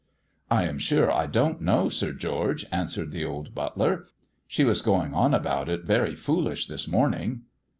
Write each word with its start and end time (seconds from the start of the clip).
"I 0.49 0.63
am 0.63 0.79
sure 0.79 1.11
I 1.11 1.27
don't 1.27 1.61
know, 1.61 1.87
Sir 1.87 2.11
George," 2.11 2.65
answered 2.71 3.11
the 3.11 3.23
old 3.23 3.53
butler. 3.53 4.07
"She 4.47 4.63
was 4.63 4.81
going 4.81 5.13
on 5.13 5.31
about 5.35 5.69
it 5.69 5.83
very 5.83 6.15
foolish 6.15 6.65
this 6.65 6.87
morning." 6.87 7.41